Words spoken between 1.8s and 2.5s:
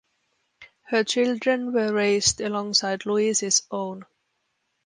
raised